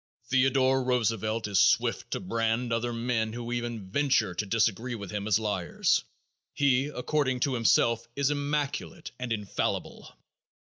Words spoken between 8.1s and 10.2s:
is immaculate and infallible.